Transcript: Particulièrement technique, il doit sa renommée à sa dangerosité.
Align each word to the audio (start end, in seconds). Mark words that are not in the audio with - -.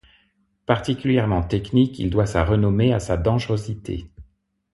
Particulièrement 0.65 1.43
technique, 1.43 1.99
il 1.99 2.09
doit 2.09 2.25
sa 2.25 2.43
renommée 2.43 2.91
à 2.91 2.99
sa 2.99 3.17
dangerosité. 3.17 4.09